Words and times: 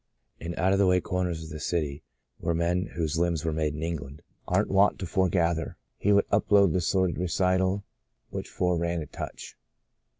In 0.39 0.55
out 0.57 0.73
of 0.73 0.79
the 0.79 0.87
way 0.87 0.99
corners 0.99 1.43
of 1.43 1.49
the 1.51 1.59
city 1.59 2.01
where 2.39 2.55
men" 2.55 2.85
whose 2.95 3.19
limbs 3.19 3.45
were 3.45 3.53
made 3.53 3.75
in 3.75 3.83
England" 3.83 4.23
140 4.47 4.65
The 4.65 4.65
Blossoming 4.65 4.73
Desert 4.73 4.73
are 4.73 4.77
wont 4.77 4.99
to 4.99 5.05
foregather, 5.05 5.77
he 5.99 6.11
would 6.11 6.25
unload 6.31 6.73
the 6.73 6.81
sordid 6.81 7.17
recital 7.19 7.83
which 8.31 8.49
foreran 8.49 9.03
a 9.03 9.05
touch. 9.05 9.55